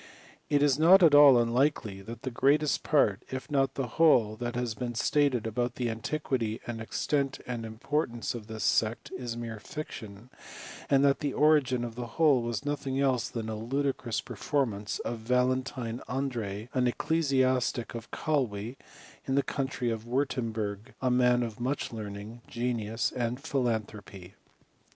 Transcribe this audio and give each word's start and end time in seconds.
It 0.49 0.63
is 0.63 0.79
not 0.79 1.03
at 1.03 1.13
all 1.13 1.37
unlikely 1.37 2.01
that 2.01 2.23
the 2.23 2.31
greatest 2.31 2.81
part, 2.81 3.21
if 3.29 3.51
not 3.51 3.75
the 3.75 3.85
whole 3.85 4.35
that 4.37 4.55
has 4.55 4.73
been 4.73 4.95
stated 4.95 5.45
about 5.45 5.75
the 5.75 5.91
antiquity, 5.91 6.59
and 6.65 6.81
extent, 6.81 7.37
and 7.45 7.63
importance 7.63 8.33
of 8.33 8.47
this 8.47 8.63
sect, 8.63 9.11
is 9.15 9.37
mere 9.37 9.59
fiction, 9.59 10.31
and 10.89 11.05
that 11.05 11.19
the 11.19 11.33
origin 11.33 11.83
of 11.83 11.93
the 11.93 12.07
whole 12.17 12.41
was 12.41 12.65
nothing 12.65 12.99
else 12.99 13.29
than 13.29 13.47
a 13.47 13.53
ludicrous 13.55 14.21
performance 14.21 14.97
of 15.05 15.19
Valentine 15.19 16.01
Andreae, 16.09 16.69
an 16.73 16.87
ecclesiastic 16.87 17.93
of 17.93 18.09
Calwe, 18.09 18.77
in 19.25 19.35
the 19.35 19.43
country 19.43 19.91
of 19.91 20.07
Wirtemburg, 20.07 20.95
a 20.99 21.11
man 21.11 21.43
of 21.43 21.59
much 21.59 21.93
learning, 21.93 22.41
genius, 22.47 23.11
and 23.15 23.39
philanthropy. 23.39 24.33